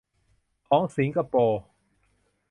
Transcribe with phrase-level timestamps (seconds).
[0.67, 1.61] ของสิงคโปร์